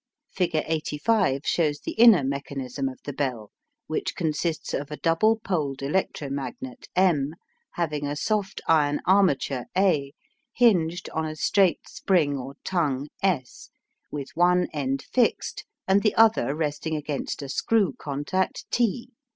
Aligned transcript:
Figure 0.33 0.63
85 0.65 1.45
shows 1.45 1.81
the 1.81 1.91
inner 1.91 2.23
mechanism 2.23 2.89
of 2.89 2.97
the 3.03 3.13
bell, 3.13 3.51
which 3.85 4.15
consists 4.15 4.73
of 4.73 4.89
a 4.89 4.97
double 4.97 5.35
poled 5.37 5.83
electromagnet 5.83 6.87
M, 6.95 7.35
having 7.73 8.07
a 8.07 8.15
soft 8.15 8.61
iron 8.67 9.01
armature 9.05 9.65
A 9.77 10.11
hinged 10.55 11.07
on 11.11 11.25
a 11.25 11.35
straight 11.35 11.87
spring 11.87 12.35
or 12.35 12.55
tongue 12.63 13.09
S, 13.21 13.69
with 14.11 14.29
one 14.33 14.67
end 14.73 15.03
fixed, 15.03 15.65
and 15.87 16.01
the 16.01 16.15
other 16.15 16.55
resting 16.55 16.95
against 16.95 17.43
a 17.43 17.47
screw 17.47 17.93
contact 17.99 18.65
T. 18.71 19.11